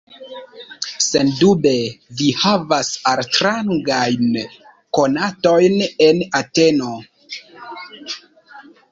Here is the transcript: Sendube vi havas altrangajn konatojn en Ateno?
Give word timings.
Sendube 1.07 1.73
vi 2.21 2.29
havas 2.43 2.87
altrangajn 3.11 4.39
konatojn 4.99 5.75
en 6.07 6.23
Ateno? 6.41 6.89